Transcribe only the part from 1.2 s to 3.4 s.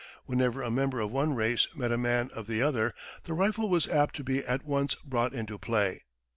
race met a man of the other the